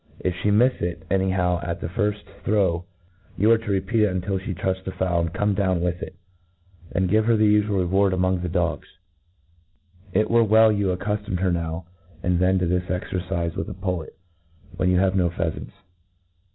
If 0.19 0.33
(he 0.37 0.49
mife 0.49 0.81
it 0.81 1.03
any 1.11 1.29
how 1.29 1.59
at 1.61 1.79
the 1.79 1.85
firft 1.85 2.23
throw, 2.43 2.85
you 3.37 3.51
arc 3.51 3.65
to 3.65 3.71
repeat 3.71 4.01
it, 4.01 4.09
until 4.11 4.39
fhe 4.39 4.57
trufs 4.57 4.83
the 4.83 4.91
fowl, 4.91 5.19
and 5.21 5.31
come 5.31 5.53
down 5.53 5.79
with 5.79 6.01
it. 6.01 6.15
Then 6.91 7.05
give 7.05 7.25
her 7.25 7.37
the 7.37 7.61
ufual 7.61 7.77
reward 7.81 8.11
among 8.11 8.39
the 8.41 8.49
dogs. 8.49 8.87
It 10.11 10.27
were 10.27 10.43
well 10.43 10.71
you 10.71 10.87
accuftomed 10.87 11.37
her 11.41 11.51
now 11.51 11.85
and 12.23 12.39
then 12.39 12.57
to 12.57 12.65
this 12.65 12.85
excrcife 12.85 13.55
with 13.55 13.69
a 13.69 13.75
pullet, 13.75 14.17
when 14.75 14.89
you 14.89 14.97
have 14.97 15.15
no 15.15 15.29
pheafants. 15.29 15.73